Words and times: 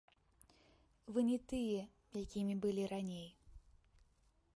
Вы 1.17 1.23
не 1.27 1.35
тыя, 1.51 1.81
якімі 2.23 2.55
былі 2.65 2.83
раней! 2.95 3.27